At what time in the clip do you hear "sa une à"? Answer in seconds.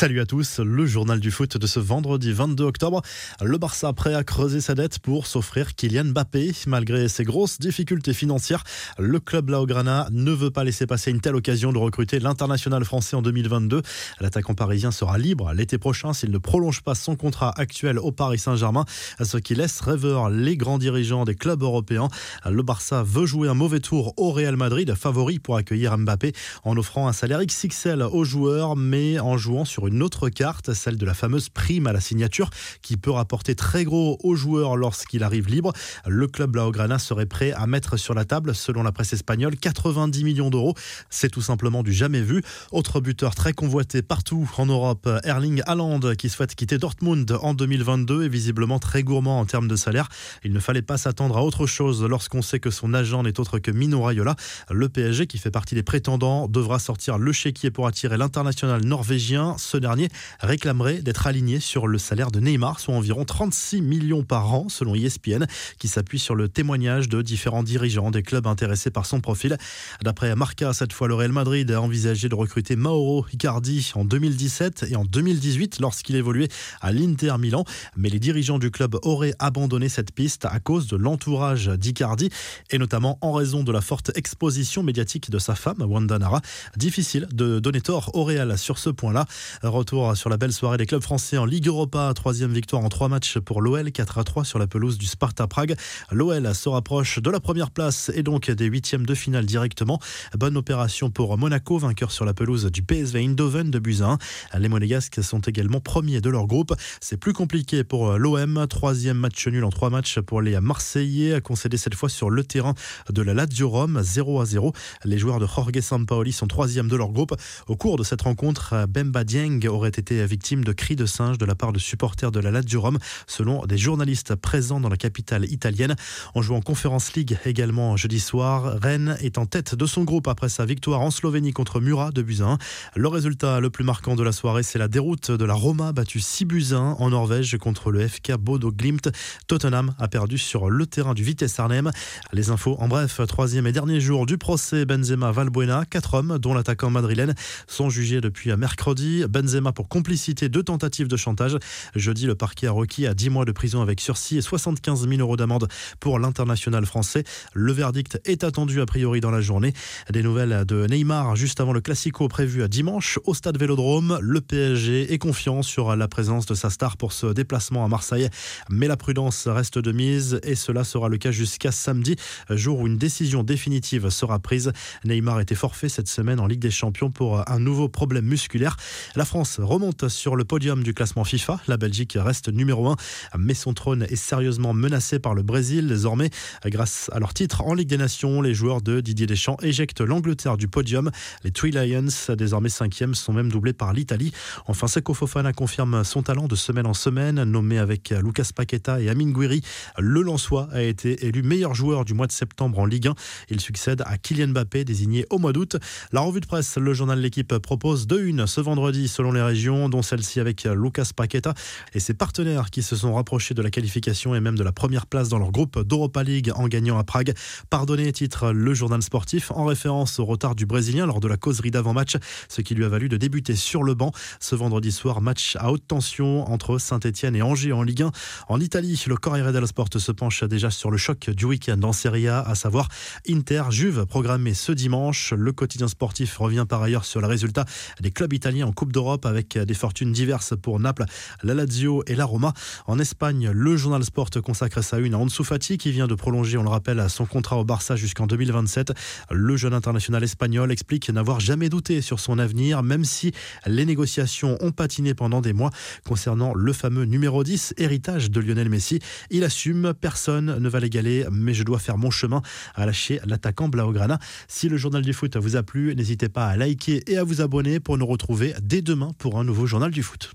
244.82-245.18